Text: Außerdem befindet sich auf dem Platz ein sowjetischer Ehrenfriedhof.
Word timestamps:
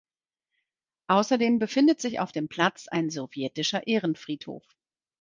Außerdem 1.09 1.59
befindet 1.59 2.01
sich 2.01 2.19
auf 2.19 2.31
dem 2.31 2.47
Platz 2.47 2.87
ein 2.87 3.11
sowjetischer 3.11 3.85
Ehrenfriedhof. 3.85 4.63